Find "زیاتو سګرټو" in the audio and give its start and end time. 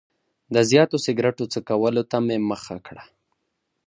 0.69-1.45